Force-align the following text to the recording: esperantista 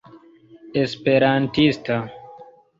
esperantista 0.83 1.97